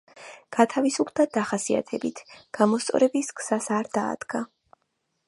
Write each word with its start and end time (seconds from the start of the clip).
გათავისუფლდა 0.55 1.25
დახასიათებით 1.35 2.21
„გამოსწორების 2.59 3.31
გზას 3.41 3.69
არ 3.79 3.93
დაადგა“. 3.99 4.43